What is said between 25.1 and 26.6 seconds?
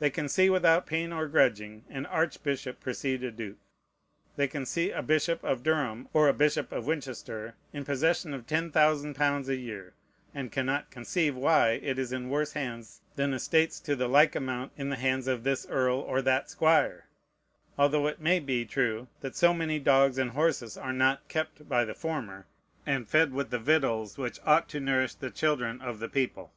the children of the people.